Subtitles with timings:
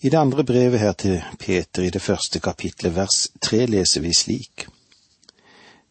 [0.00, 4.12] I det andre brevet her til Peter i det første kapitlet vers tre leser vi
[4.14, 4.68] slik.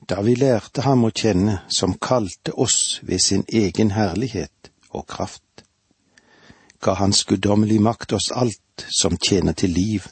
[0.09, 5.43] Da vi lærte ham å kjenne som kalte oss ved sin egen herlighet og kraft,
[6.79, 10.07] ga hans guddommelig makt oss alt som tjener til liv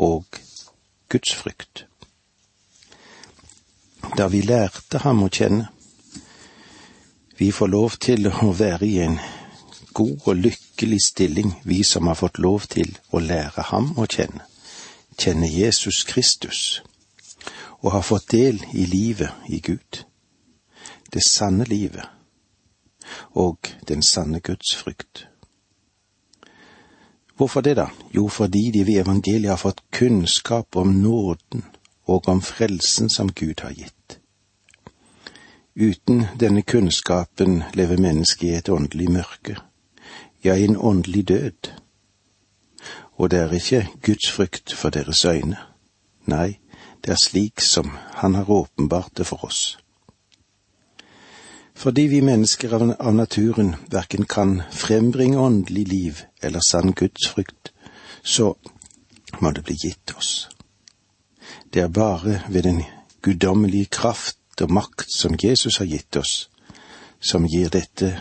[0.00, 0.24] og
[1.12, 1.84] Guds frykt.
[4.16, 5.68] Da vi lærte ham å kjenne,
[7.36, 9.20] vi får lov til å være i en
[9.98, 14.44] god og lykkelig stilling, vi som har fått lov til å lære ham å kjenne,
[15.18, 16.60] kjenne Jesus Kristus,
[17.82, 20.04] og har fått del i livet i Gud,
[21.10, 22.06] det sanne livet
[23.34, 25.26] og den sanne Guds frykt.
[27.34, 27.88] Hvorfor det, da?
[28.14, 31.64] Jo, fordi de ved evangeliet har fått kunnskap om nåden
[32.06, 34.18] og om frelsen som Gud har gitt.
[35.74, 39.56] Uten denne kunnskapen lever mennesket i et åndelig mørke,
[40.44, 41.72] ja, en åndelig død.
[43.18, 45.56] Og det er ikke Guds frykt for deres øyne.
[46.26, 46.58] Nei,
[47.04, 49.78] det er slik som Han har åpenbart det for oss.
[51.74, 57.72] Fordi vi mennesker av naturen verken kan frembringe åndelig liv eller sann Guds frykt,
[58.22, 58.54] så
[59.40, 60.48] må det bli gitt oss.
[61.74, 62.82] Det er bare ved den
[63.22, 66.50] guddommelige kraft og makt som Jesus har gitt oss,
[67.20, 68.20] som gir dette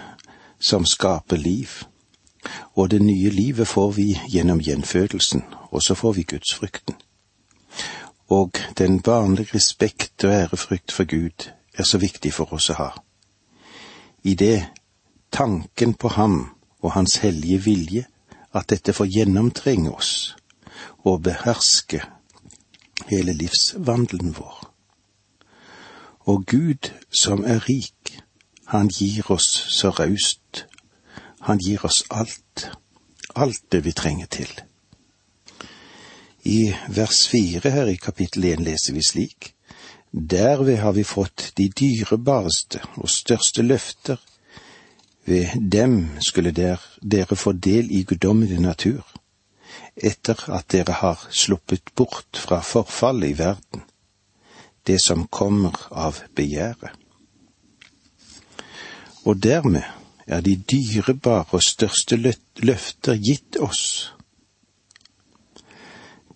[0.59, 1.69] som skaper liv
[2.75, 6.95] og det nye livet får vi gjennom gjenfødelsen, og så får vi gudsfrykten.
[8.29, 12.89] Og den vanlige respekt og ærefrykt for Gud er så viktig for oss å ha.
[14.23, 14.67] I det
[15.31, 16.49] tanken på ham
[16.81, 18.05] og hans hellige vilje,
[18.53, 20.35] at dette får gjennomtrenge oss
[21.05, 22.01] og beherske
[23.07, 24.63] hele livsvandelen vår.
[26.27, 28.19] Og Gud som er rik,
[28.67, 30.65] han gir oss så raust
[31.47, 32.69] han gir oss alt,
[33.35, 34.49] alt det vi trenger til.
[36.43, 39.53] I vers fire her i kapittel én leser vi slik.
[40.11, 44.19] Derved har vi fått de dyrebareste og største løfter.
[45.27, 49.03] Ved dem skulle der, dere få del i guddommelig natur,
[49.95, 53.85] etter at dere har sluppet bort fra forfallet i verden,
[54.87, 56.91] det som kommer av begjæret.
[59.23, 59.83] Og dermed
[60.27, 62.17] er de dyrebare og største
[62.59, 64.13] løfter gitt oss.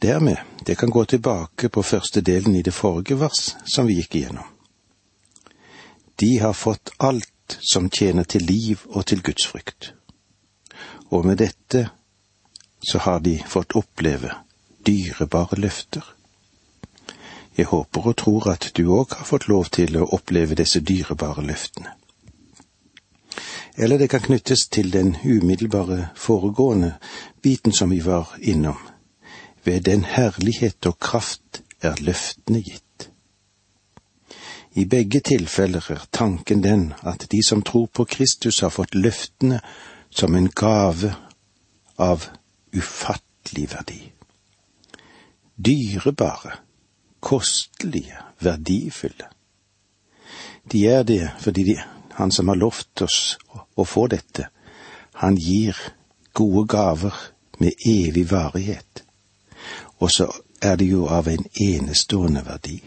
[0.01, 4.15] Dermed, det kan gå tilbake på første delen i det forrige vers som vi gikk
[4.15, 4.47] igjennom.
[6.15, 9.93] De har fått alt som tjener til liv og til Guds frykt.
[11.11, 11.89] Og med dette
[12.87, 14.31] så har de fått oppleve
[14.87, 16.05] dyrebare løfter.
[17.57, 21.43] Jeg håper og tror at du òg har fått lov til å oppleve disse dyrebare
[21.45, 22.00] løftene
[23.75, 26.93] eller det kan knyttes til den umiddelbare foregående
[27.41, 28.77] biten som vi var innom.
[29.63, 33.09] Ved den herlighet og kraft er løftene gitt.
[34.73, 39.59] I begge tilfeller er tanken den at de som tror på Kristus, har fått løftene
[40.09, 41.13] som en gave
[41.97, 42.25] av
[42.73, 44.01] ufattelig verdi.
[45.65, 46.55] Dyrebare,
[47.19, 49.27] kostelige, verdifulle.
[50.71, 51.75] De er det fordi de,
[52.21, 53.37] han som har lovt oss
[53.75, 54.49] å få dette,
[55.23, 55.77] han gir
[56.37, 57.15] gode gaver
[57.57, 59.01] med evig varighet.
[59.97, 60.27] Og så
[60.61, 62.77] er det jo av en enestående verdi.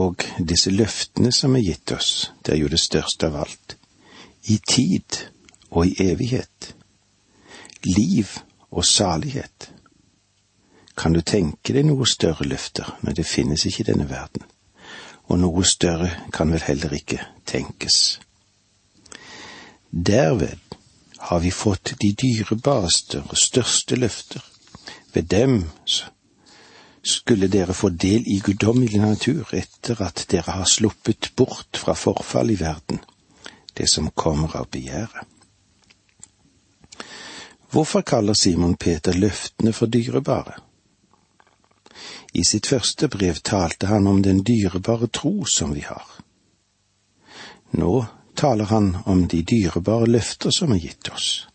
[0.00, 3.76] Og disse løftene som er gitt oss, det er jo det største av alt.
[4.48, 5.20] I tid
[5.68, 6.72] og i evighet.
[7.84, 8.32] Liv
[8.70, 9.68] og salighet.
[10.96, 14.48] Kan du tenke deg noe større løfter, men det finnes ikke i denne verden
[15.32, 18.20] og noe større kan vel heller ikke tenkes.
[19.90, 20.58] Derved
[21.28, 24.42] har vi fått de dyrebareste og største løfter.
[25.12, 25.62] Ved dem
[27.02, 32.52] skulle dere få del i guddommelig natur etter at dere har sluppet bort fra forfall
[32.52, 33.00] i verden,
[33.76, 35.28] det som kommer av begjæret.
[37.72, 40.58] Hvorfor kaller Simon Peter løftene for dyrebare?
[42.32, 46.06] I sitt første brev talte han om den dyrebare tro som vi har.
[47.70, 51.46] Nå taler han om de dyrebare løfter som er gitt oss.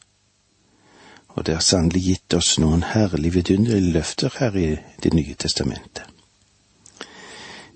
[1.38, 4.70] Og det er sannelig gitt oss noen herlig vidunderlige løfter her i
[5.02, 6.06] Det nye testamentet.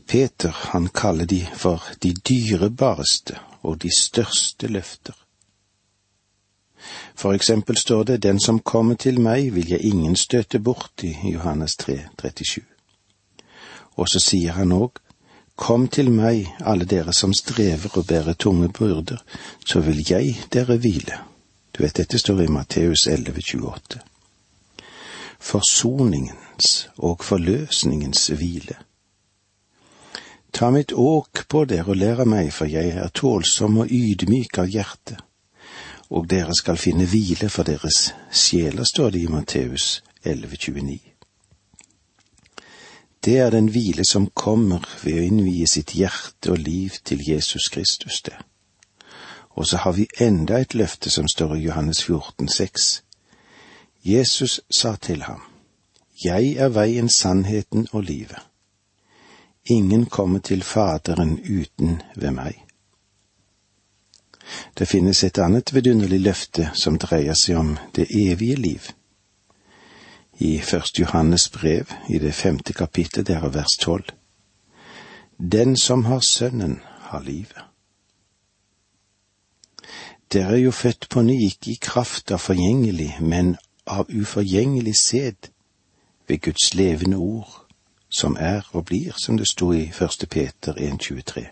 [0.08, 5.14] Peter, han kaller de for de dyrebareste og de største løfter.
[7.16, 11.16] For eksempel står det Den som kommer til meg, vil jeg ingen støte bort i
[11.24, 12.71] Johannes 3, 37.
[13.96, 15.02] Og så sier han òg,
[15.62, 19.20] Kom til meg, alle dere som strever og bærer tunge byrder,
[19.66, 21.20] så vil jeg dere hvile.
[21.78, 24.00] Du vet, dette står i Matteus 11, 28.
[25.40, 28.80] forsoningens og forløsningens hvile.
[30.54, 34.58] Ta mitt åk på dere og lær av meg, for jeg er tålsom og ydmyk
[34.62, 35.18] av hjerte,
[36.10, 41.11] og dere skal finne hvile for deres sjeler, står det i Matteus 11,29.
[43.24, 47.70] Det er den hvile som kommer ved å innvie sitt hjerte og liv til Jesus
[47.70, 48.38] Kristus, det.
[49.52, 53.04] Og så har vi enda et løfte som står i Johannes 14, 6.
[54.04, 55.42] Jesus sa til ham,
[56.26, 58.40] Jeg er veien, sannheten og livet.
[59.66, 62.58] Ingen kommer til Faderen uten ved meg.
[64.78, 68.90] Det finnes et annet vidunderlig løfte som dreier seg om det evige liv.
[70.42, 74.06] I Første Johannes brev, i det femte kapittel, der er vers tolv.
[75.52, 77.62] Den som har Sønnen, har livet.
[80.34, 85.52] Dere er jo født på ny, ikke i kraft av forgjengelig, men av uforgjengelig sæd,
[86.28, 87.66] ved Guds levende ord,
[88.10, 91.46] som er og blir, som det sto i første Peter 1,23.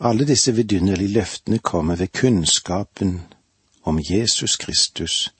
[0.00, 3.22] Alle disse vidunderlige løftene kommer ved kunnskapen
[3.84, 5.34] om Jesus Kristus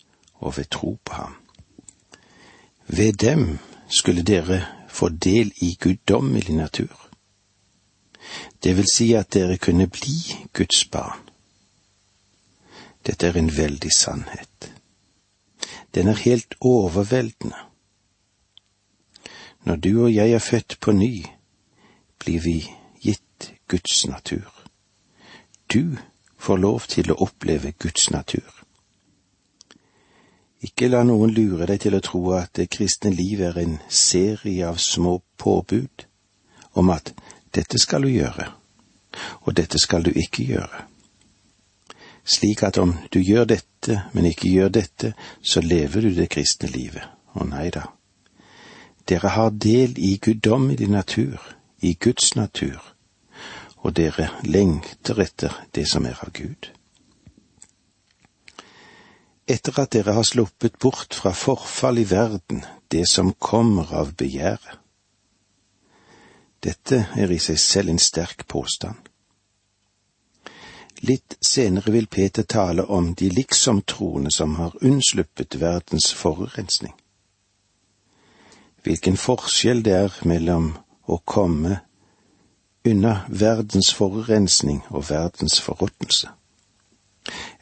[0.44, 1.34] og ved tro på ham.
[2.86, 3.58] Ved dem
[3.88, 7.08] skulle dere få del i guddommelig natur.
[8.62, 10.16] Det vil si at dere kunne bli
[10.52, 11.20] Guds barn.
[13.06, 14.72] Dette er en veldig sannhet.
[15.94, 17.56] Den er helt overveldende.
[19.64, 21.24] Når du og jeg er født på ny,
[22.18, 22.58] blir vi
[23.00, 24.64] gitt Guds natur.
[25.72, 25.96] Du
[26.38, 28.63] får lov til å oppleve Guds natur.
[30.64, 34.64] Ikke la noen lure deg til å tro at det kristne liv er en serie
[34.64, 36.06] av små påbud
[36.80, 37.12] om at
[37.54, 38.48] dette skal du gjøre,
[39.44, 40.86] og dette skal du ikke gjøre.
[42.24, 45.12] Slik at om du gjør dette, men ikke gjør dette,
[45.42, 47.04] så lever du det kristne livet.
[47.34, 47.84] Å nei da.
[49.04, 51.42] Dere har del i guddommelig natur,
[51.84, 52.80] i Guds natur,
[53.84, 56.70] og dere lengter etter det som er av Gud.
[59.46, 64.80] Etter at dere har sluppet bort fra forfall i verden, det som kommer av begjæret,
[66.64, 68.96] dette er i seg selv en sterk påstand.
[71.04, 76.94] Litt senere vil Peter tale om de liksom-troende som har unnsluppet verdens forurensning.
[78.84, 80.70] Hvilken forskjell det er mellom
[81.04, 81.82] å komme
[82.88, 86.32] unna verdens forurensning og verdens forråtnelse,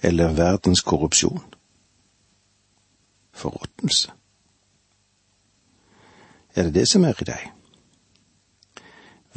[0.02, 1.42] eller verdens korrupsjon.
[3.34, 4.12] Forråtnelse.
[6.54, 7.48] Er det det som er i deg?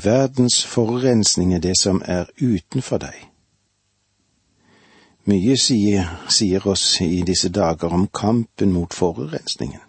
[0.04, 3.16] Verdens forurensning er det som er utenfor deg.
[5.26, 9.82] Mye sier, sier oss i disse dager om kampen mot forurensningen.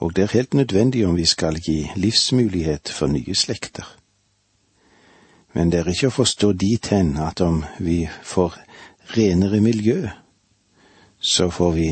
[0.00, 3.84] Og det er helt nødvendig om vi skal gi livsmulighet for nye slekter.
[5.52, 8.56] Men det er ikke å forstå dit hen at om vi får
[9.16, 10.08] renere miljø,
[11.20, 11.88] så får vi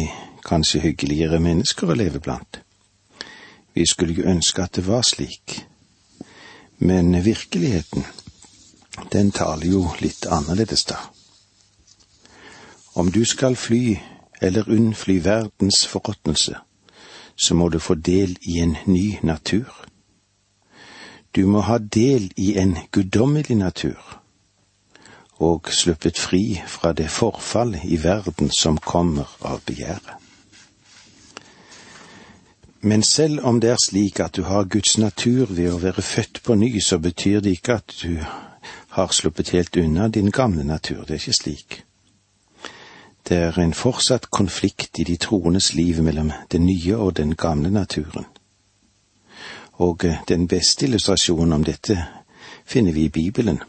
[0.49, 2.61] kanskje hyggeligere mennesker å leve blant.
[3.75, 5.61] Vi skulle jo ønske at det var slik,
[6.79, 8.07] men virkeligheten,
[9.13, 10.99] den taler jo litt annerledes, da.
[12.99, 13.99] Om du skal fly
[14.41, 16.57] eller unnfly verdens forråtnelse,
[17.37, 19.71] så må du få del i en ny natur.
[21.37, 24.01] Du må ha del i en guddommelig natur,
[25.39, 30.28] og sluppet fri fra det forfallet i verden som kommer av begjæret.
[32.89, 36.39] Men selv om det er slik at du har Guds natur ved å være født
[36.45, 38.15] på ny, så betyr det ikke at du
[38.97, 41.03] har sluppet helt unna din gamle natur.
[41.05, 41.77] Det er ikke slik.
[43.29, 47.71] Det er en fortsatt konflikt i de troendes liv mellom den nye og den gamle
[47.71, 48.25] naturen.
[49.85, 51.99] Og eh, den beste illustrasjonen om dette
[52.65, 53.61] finner vi i Bibelen,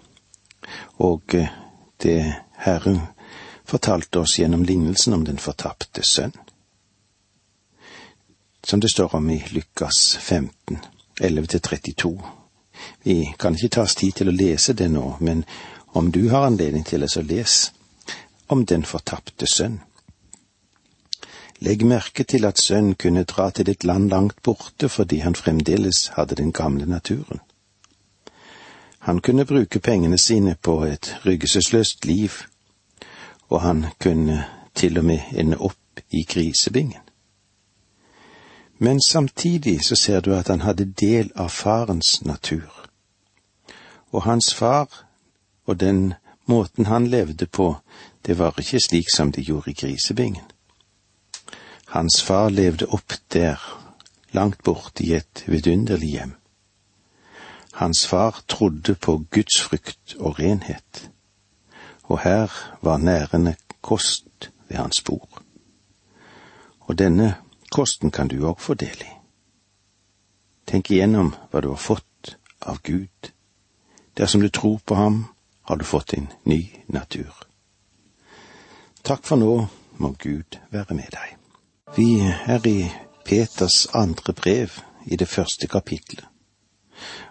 [0.98, 1.52] og eh,
[2.04, 2.22] det
[2.64, 3.02] Herren
[3.66, 6.40] fortalte oss gjennom lignelsen om den fortapte sønn
[8.70, 10.78] som det står om i Lukas 15,
[11.20, 12.22] 11-32.
[13.04, 15.42] Vi kan ikke ta oss tid til å lese det nå, men
[15.98, 17.72] om du har anledning til det, så les
[18.48, 19.80] om den fortapte sønn.
[21.66, 26.06] Legg merke til at sønnen kunne dra til et land langt borte fordi han fremdeles
[26.14, 27.42] hadde den gamle naturen.
[29.10, 32.44] Han kunne bruke pengene sine på et ryggesløst liv,
[33.50, 34.44] og han kunne
[34.76, 37.09] til og med ende opp i grisebingen.
[38.82, 42.72] Men samtidig så ser du at han hadde del av farens natur.
[44.12, 44.88] Og hans far
[45.66, 46.14] og den
[46.46, 47.76] måten han levde på,
[48.26, 50.46] det var ikke slik som de gjorde i grisebingen.
[51.88, 53.60] Hans far levde opp der,
[54.32, 56.34] langt borte i et vidunderlig hjem.
[57.74, 61.10] Hans far trodde på gudsfrykt og renhet,
[62.04, 65.42] og her var nærende kost ved hans bord.
[66.80, 67.36] Og denne
[67.70, 69.12] kosten kan du òg få del i.
[70.70, 73.32] Tenk igjennom hva du har fått av Gud.
[74.14, 75.26] Dersom du tror på ham,
[75.62, 77.34] har du fått en ny natur.
[79.02, 81.36] Takk for nå, må Gud være med deg.
[81.96, 82.92] Vi er i
[83.26, 86.26] Peters andre brev, i det første kapitlet,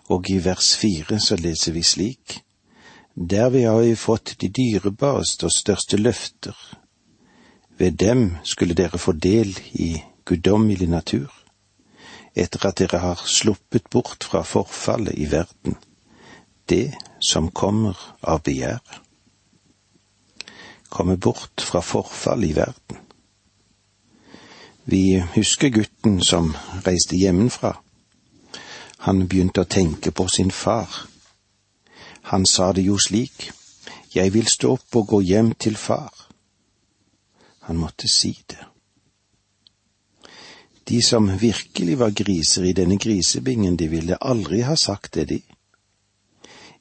[0.08, 2.40] og i vers fire så leser vi slik.
[3.14, 6.56] Derved har vi fått de dyrebareste og største løfter.
[7.78, 9.90] Ved dem skulle dere få del i
[10.28, 11.32] guddommelig natur,
[12.36, 15.78] etter at dere har sluppet bort fra forfallet i verden,
[16.68, 16.94] det
[17.24, 19.00] som kommer av begjær.
[20.88, 23.00] Komme bort fra forfallet i verden.
[24.88, 26.54] Vi husker gutten som
[26.84, 27.74] reiste hjemmefra.
[29.04, 30.88] Han begynte å tenke på sin far.
[32.32, 33.50] Han sa det jo slik,
[34.12, 36.12] jeg vil stå opp og gå hjem til far.
[37.68, 38.67] Han måtte si det.
[40.88, 45.42] De som virkelig var griser i denne grisebingen, de ville aldri ha sagt det, de.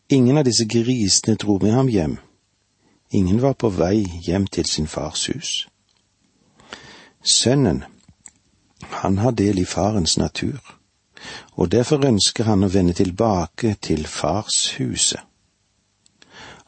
[0.10, 2.18] Ingen av disse grisene dro med ham hjem.
[3.12, 5.68] Ingen var på vei hjem til sin fars hus.
[7.24, 7.84] Sønnen
[9.02, 10.60] han har del i farens natur,
[11.52, 15.20] og derfor ønsker han å vende tilbake til farshuset.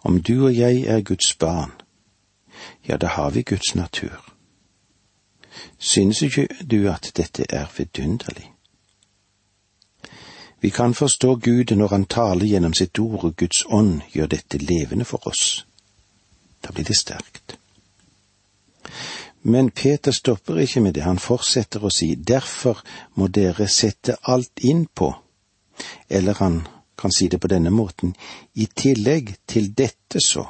[0.03, 1.71] Om du og jeg er Guds barn,
[2.87, 4.28] ja, da har vi Guds natur.
[5.77, 8.51] Synes ikke du at dette er vidunderlig?
[10.61, 14.57] Vi kan forstå Gud når Han taler gjennom sitt ord, og Guds ånd gjør dette
[14.57, 15.65] levende for oss.
[16.63, 17.57] Da blir det sterkt.
[19.41, 22.81] Men Peter stopper ikke med det, han fortsetter å si derfor
[23.15, 25.13] må dere sette alt inn på,
[26.09, 28.15] eller han kan si det på denne måten,
[28.53, 30.43] i tillegg til dette så.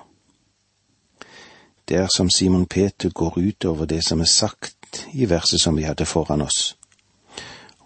[1.85, 4.78] Det er som Simon Peter går utover det som er sagt
[5.13, 6.77] i verset som vi hadde foran oss,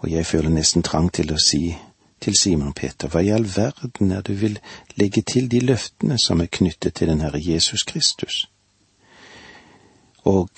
[0.04, 1.76] og jeg føler nesten trang til å si
[2.24, 4.60] til Simon Peter, hva i all verden er du vil
[4.96, 8.48] legge til de løftene som er knyttet til den Herre Jesus Kristus?
[10.24, 10.50] Og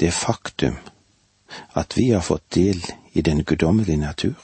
[0.00, 0.76] det faktum
[1.72, 4.36] at vi har fått del i den guddommelige natur.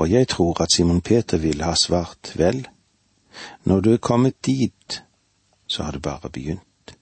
[0.00, 2.66] Og jeg tror at Simon Peter ville ha svart vel,
[3.64, 5.02] når du er kommet dit,
[5.66, 6.96] så har du bare begynt.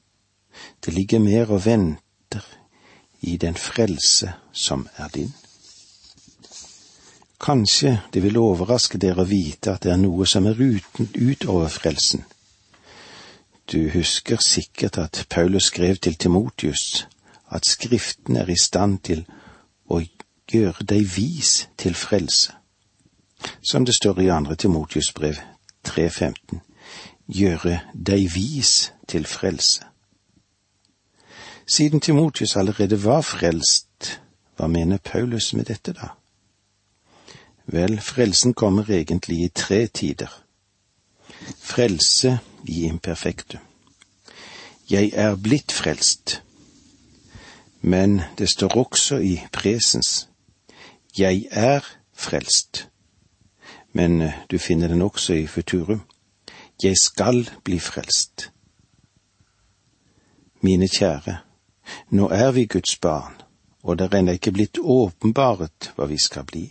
[0.84, 1.64] Det ligger mer og
[2.30, 2.46] venter
[3.20, 5.34] i den frelse som er din.
[7.40, 11.68] Kanskje det vil overraske dere å vite at det er noe som er uten utover
[11.68, 12.24] frelsen
[13.72, 17.06] du husker sikkert at Paulus skrev til Timotius
[17.50, 19.24] at Skriften er i stand til
[19.86, 20.00] å
[20.50, 22.52] gjøre deg vis til frelse.
[23.62, 25.38] Som det står i andre Timotius brev
[25.86, 26.60] 3.15,
[27.28, 29.89] gjøre deg vis til frelse.
[31.70, 34.20] Siden Timotius allerede var frelst,
[34.56, 36.08] hva mener Paulus med dette, da?
[37.70, 40.32] Vel, frelsen kommer egentlig i tre tider.
[41.60, 43.60] Frelse i imperfektum.
[44.90, 46.42] Jeg er blitt frelst,
[47.80, 50.28] men det står også i presens.
[51.18, 52.88] Jeg er frelst,
[53.92, 56.02] men eh, du finner den også i futurum.
[56.82, 58.50] Jeg skal bli frelst.
[60.60, 61.38] Mine kjære,
[62.10, 63.34] nå er vi Guds barn,
[63.82, 66.66] og det er ennå ikke blitt åpenbaret hva vi skal bli.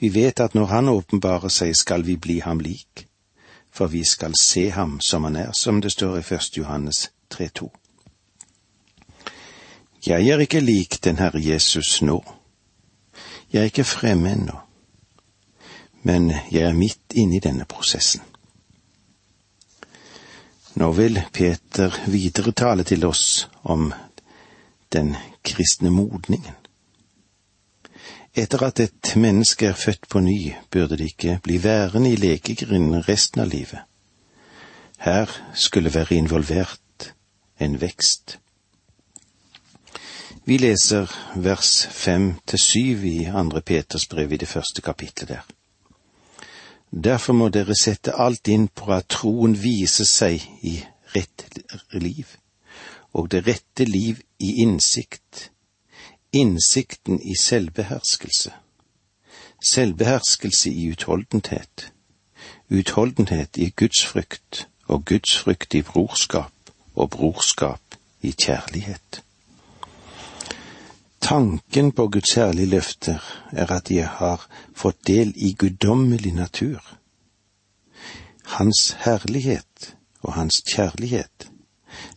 [0.00, 3.10] Vi vet at når Han åpenbarer seg, skal vi bli ham lik
[3.70, 7.70] for vi skal se ham som han er, som det står i Først Johannes 3,2.
[10.06, 12.24] Jeg er ikke lik den Herre Jesus nå.
[13.52, 14.58] Jeg er ikke fremme ennå,
[16.02, 18.22] men jeg er midt inne i denne prosessen.
[20.74, 23.92] Nå vil Peter videre tale til oss om
[24.92, 26.54] den kristne modningen.
[28.34, 33.02] Etter at et menneske er født på ny, burde det ikke bli værende i lekegrinden
[33.08, 33.82] resten av livet.
[35.00, 37.14] Her skulle være involvert
[37.60, 38.38] en vekst.
[40.44, 45.42] Vi leser vers fem til syv i andre Peters brev i det første kapitlet der.
[46.90, 50.80] Derfor må dere sette alt inn på at troen viser seg i
[51.14, 51.44] rett
[51.94, 52.26] liv,
[53.14, 55.50] og det rette liv i innsikt,
[56.34, 58.52] innsikten i selvbeherskelse,
[59.62, 61.92] selvbeherskelse i utholdenhet,
[62.70, 69.22] utholdenhet i gudsfrykt og gudsfrykt i brorskap og brorskap i kjærlighet.
[71.20, 73.20] Tanken på Guds særlige løfter
[73.52, 74.46] er at de har
[74.76, 76.80] fått del i guddommelig natur.
[78.44, 81.50] Hans herlighet og hans kjærlighet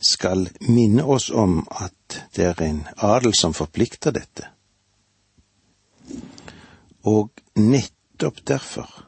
[0.01, 4.48] skal minne oss om at det er en adel som forplikter dette.
[7.03, 9.03] Og nettopp derfor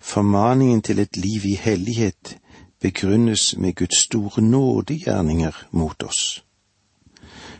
[0.00, 2.38] Formaningen til et liv i hellighet
[2.80, 6.44] begrunnes med Guds store nådegjerninger mot oss.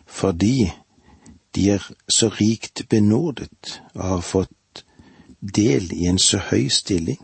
[0.07, 0.73] Fordi
[1.57, 4.85] de er så rikt benådet og har fått
[5.41, 7.21] del i en så høy stilling,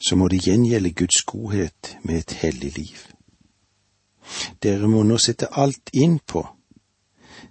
[0.00, 3.02] så må det gjengjelde Guds godhet med et hellig liv.
[4.62, 6.42] Dere må nå sette alt inn på,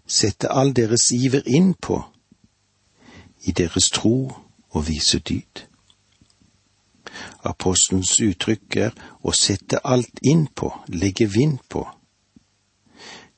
[0.08, 2.02] sette all deres iver inn på,
[3.46, 4.18] i deres tro
[4.74, 5.68] og vise dyd.
[7.46, 11.86] Apostelens uttrykk er å sette alt inn på, legge vind på.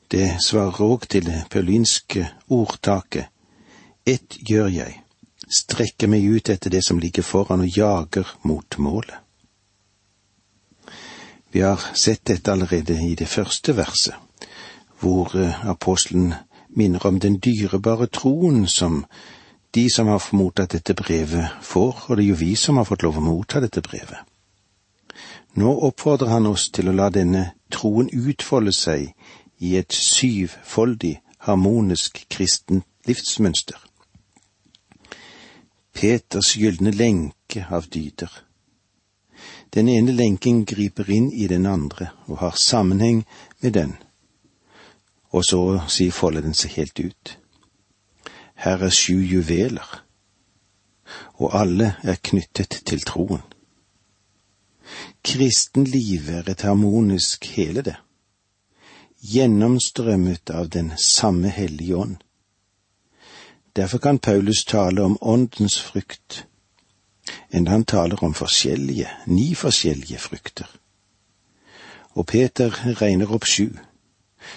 [0.08, 3.28] Det svarer òg til det paulinske ordtaket
[4.08, 4.94] Ett gjør jeg,
[5.52, 9.18] strekker meg ut etter det som ligger foran og jager mot målet.
[11.52, 14.16] Vi har sett dette allerede i det første verset,
[15.00, 16.34] hvor eh, apostelen
[16.70, 19.04] minner om den dyrebare troen som
[19.76, 23.04] de som har mottatt dette brevet, får, og det er jo vi som har fått
[23.04, 24.24] lov å motta dette brevet.
[25.58, 29.12] Nå oppfordrer han oss til å la denne troen utfolde seg
[29.60, 33.78] i et syvfoldig, harmonisk kristen livsmønster.
[35.94, 38.32] Peters gylne lenke av dyder.
[39.74, 43.24] Den ene lenken griper inn i den andre og har sammenheng
[43.62, 43.96] med den,
[45.34, 47.38] og så sier si folder den seg helt ut.
[48.58, 49.88] Her er sju juveler,
[51.38, 53.44] og alle er knyttet til troen.
[55.26, 57.98] Kristenlivet er et harmonisk hele, det,
[59.22, 62.18] gjennomstrømmet av den samme Hellige Ånd.
[63.76, 66.46] Derfor kan Paulus tale om åndens frukt,
[67.50, 70.68] enda han taler om forskjellige, ni forskjellige frukter.
[72.18, 73.70] Og Peter regner opp sju,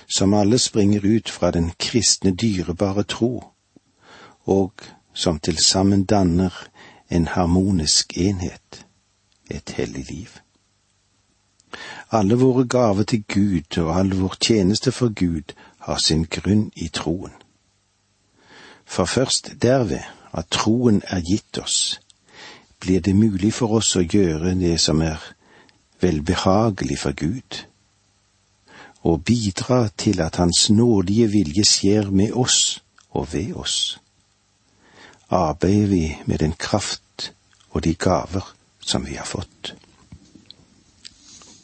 [0.09, 3.45] som alle springer ut fra den kristne dyrebare tro,
[4.45, 4.73] og
[5.15, 6.55] som til sammen danner
[7.11, 8.87] en harmonisk enhet,
[9.51, 10.41] et hellig liv.
[12.11, 15.55] Alle våre gaver til Gud og all vår tjeneste for Gud
[15.87, 17.33] har sin grunn i troen.
[18.85, 20.03] For først derved
[20.33, 22.01] at troen er gitt oss,
[22.81, 25.23] blir det mulig for oss å gjøre det som er
[26.01, 27.65] velbehagelig for Gud,
[29.03, 32.81] og bidra til at Hans nådige vilje skjer med oss
[33.11, 33.99] og ved oss
[35.31, 37.33] arbeider vi med den kraft
[37.71, 39.75] og de gaver som vi har fått.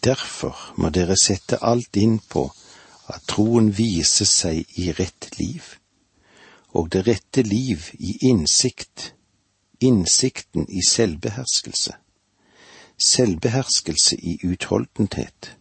[0.06, 2.44] Derfor må dere sette alt inn på
[3.10, 5.74] at troen viser seg i rett liv,
[6.78, 9.12] og det rette liv i innsikt,
[9.80, 11.96] innsikten i selvbeherskelse,
[12.96, 15.56] selvbeherskelse i utholdenhet,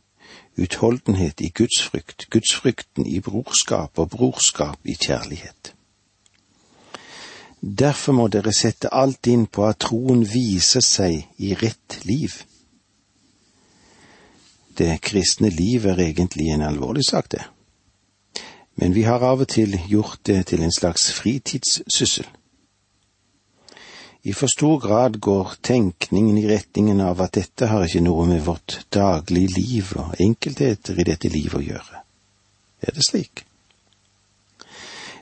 [0.62, 5.74] utholdenhet i gudsfrykt, gudsfrykten i brorskap og brorskap i kjærlighet.
[7.62, 12.44] Derfor må dere sette alt inn på at troen viser seg i rett liv.
[14.78, 17.44] Det kristne liv er egentlig en alvorlig sak, det.
[18.76, 22.28] Men vi har av og til gjort det til en slags fritidssyssel.
[24.26, 28.42] I for stor grad går tenkningen i retningen av at dette har ikke noe med
[28.48, 32.02] vårt daglige liv og enkeltheter i dette livet å gjøre.
[32.82, 33.46] Er det slik?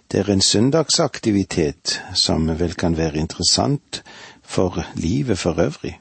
[0.07, 4.01] Det er en søndagsaktivitet som vel kan være interessant
[4.41, 5.97] for livet for øvrig.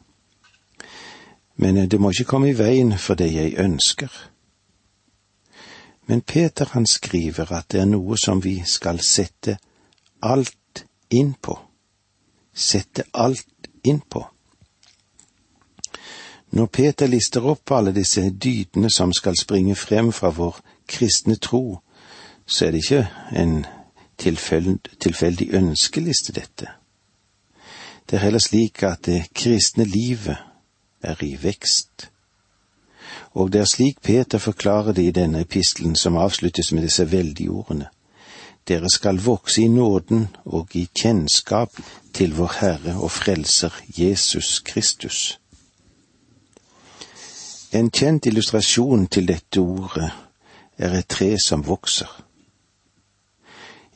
[1.57, 4.11] Men det må ikke komme i veien for det jeg ønsker.
[6.07, 9.59] Men Peter han skriver at det er noe som vi skal sette
[10.23, 11.59] alt inn på.
[12.53, 14.27] Sette alt inn på.
[16.53, 21.79] Når Peter lister opp alle disse dydene som skal springe frem fra vår kristne tro,
[22.47, 23.07] så er det ikke
[23.41, 23.55] en
[24.21, 26.69] tilfeldig ønskeliste, dette.
[28.05, 30.37] Det er heller slik at det kristne livet
[31.03, 32.11] er i vekst.
[33.33, 37.51] Og det er slik Peter forklarer det i denne epistelen som avsluttes med disse veldige
[37.51, 37.89] ordene.
[38.69, 41.71] Dere skal vokse i nåden og i kjennskap
[42.15, 45.39] til vår Herre og Frelser Jesus Kristus.
[47.73, 50.11] En kjent illustrasjon til dette ordet
[50.79, 52.11] er et tre som vokser.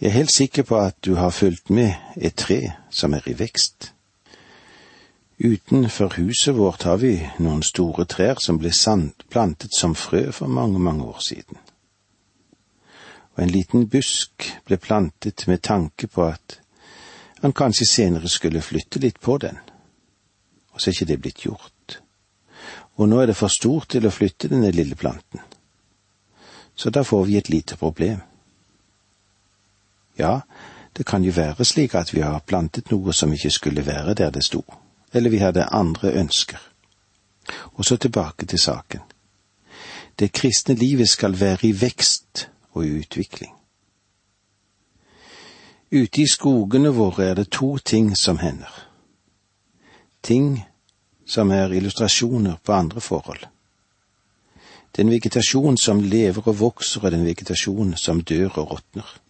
[0.00, 3.38] Jeg er helt sikker på at du har fulgt med et tre som er i
[3.38, 3.92] vekst.
[5.38, 8.70] Utenfor huset vårt har vi noen store trær som ble
[9.28, 11.58] plantet som frø for mange, mange år siden.
[13.36, 16.60] og en liten busk ble plantet med tanke på at
[17.42, 19.58] han kanskje senere skulle flytte litt på den,
[20.72, 21.98] og så er ikke det blitt gjort.
[22.96, 25.40] Og nå er det for stort til å flytte denne lille planten.
[26.74, 28.20] Så da får vi et lite problem.
[30.16, 30.40] Ja,
[30.96, 34.32] det kan jo være slik at vi har plantet noe som ikke skulle være der
[34.32, 34.64] det sto,
[35.12, 36.58] eller vi hadde andre ønsker.
[37.74, 39.00] Og så tilbake til saken.
[40.18, 43.52] Det kristne livet skal være i vekst og i utvikling.
[45.92, 48.72] Ute i skogene våre er det to ting som hender.
[50.22, 50.64] Ting
[51.26, 53.46] som er illustrasjoner på andre forhold.
[54.96, 59.20] Den vegetasjon som lever og vokser, og den vegetasjon som dør og råtner.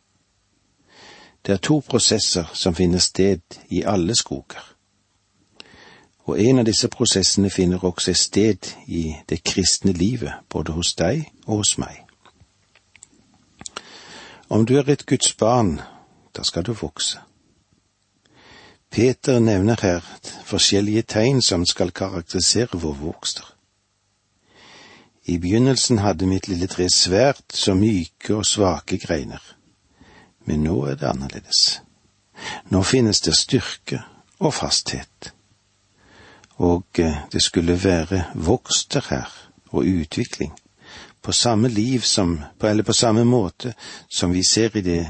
[1.46, 4.75] Det er to prosesser som finner sted i alle skoger.
[6.26, 11.28] Og en av disse prosessene finner også sted i det kristne livet, både hos deg
[11.46, 12.02] og hos meg.
[14.48, 15.80] Om du er et Guds barn,
[16.36, 17.18] da skal du vokse.
[18.90, 20.04] Peter nevner her
[20.46, 23.46] forskjellige tegn som skal karakterisere vår vokster.
[25.26, 29.42] I begynnelsen hadde mitt lille tre svært så myke og svake greiner,
[30.46, 31.80] men nå er det annerledes.
[32.70, 34.02] Nå finnes det styrke
[34.38, 35.32] og fasthet,
[36.56, 39.32] og eh, det skulle være vokster her
[39.70, 40.52] og utvikling,
[41.22, 43.74] på samme liv som, eller på samme måte
[44.08, 45.06] som vi ser i det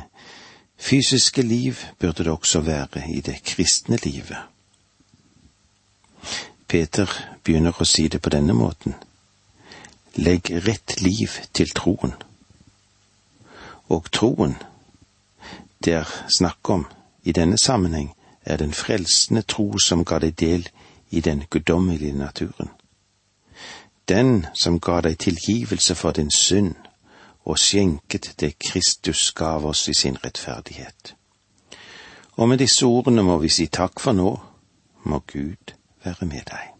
[0.76, 4.38] fysiske liv burde det også være i det kristne livet.
[6.68, 7.10] Peter
[7.44, 8.94] begynner å si det på denne måten.
[10.16, 12.14] Legg rett liv til troen.
[13.88, 14.56] Og troen
[15.84, 16.86] det er snakk om
[17.22, 18.10] i denne sammenheng,
[18.42, 20.68] er den frelsende tro som ga deg del
[21.16, 22.68] i den guddommelige naturen.
[24.08, 26.74] Den som ga deg tilgivelse for din synd
[27.46, 31.16] og skjenket det Kristus gav oss i sin rettferdighet.
[32.36, 34.36] Og med disse ordene må vi si takk for nå,
[35.04, 35.74] må Gud
[36.04, 36.75] være med deg.